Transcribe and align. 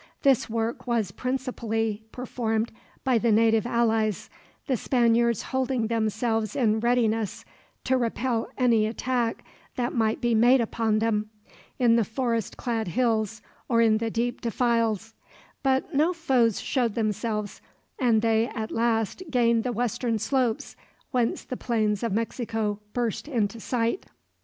This 0.23 0.49
work 0.49 0.87
was 0.87 1.11
principally 1.11 2.01
performed 2.11 2.71
by 3.03 3.19
the 3.19 3.31
native 3.31 3.67
allies, 3.67 4.31
the 4.65 4.75
Spaniards 4.75 5.43
holding 5.43 5.85
themselves 5.85 6.55
in 6.55 6.79
readiness 6.79 7.45
to 7.83 7.99
repel 7.99 8.49
any 8.57 8.87
attack 8.87 9.43
that 9.75 9.93
might 9.93 10.19
be 10.19 10.33
made 10.33 10.59
upon 10.59 10.97
them, 10.97 11.29
in 11.77 11.97
the 11.97 12.03
forest 12.03 12.57
clad 12.57 12.87
hills 12.87 13.43
or 13.69 13.79
in 13.79 13.99
the 13.99 14.09
deep 14.09 14.41
defiles; 14.41 15.13
but 15.61 15.93
no 15.93 16.13
foes 16.13 16.59
showed 16.59 16.95
themselves, 16.95 17.61
and 17.99 18.23
they 18.23 18.47
at 18.55 18.71
last 18.71 19.21
gained 19.29 19.63
the 19.63 19.71
western 19.71 20.17
slopes, 20.17 20.75
whence 21.11 21.43
the 21.43 21.55
plains 21.55 22.01
of 22.01 22.11
Mexico 22.11 22.79
burst 22.93 23.27
into 23.27 23.59
sight. 23.59 24.07